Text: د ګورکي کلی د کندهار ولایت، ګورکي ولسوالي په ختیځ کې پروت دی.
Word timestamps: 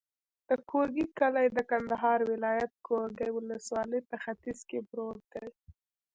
د 0.47 0.49
ګورکي 0.69 1.05
کلی 1.19 1.47
د 1.51 1.59
کندهار 1.71 2.19
ولایت، 2.31 2.71
ګورکي 2.87 3.29
ولسوالي 3.33 3.99
په 4.09 4.15
ختیځ 4.23 4.59
کې 4.69 4.79
پروت 4.89 5.21
دی. 5.33 5.47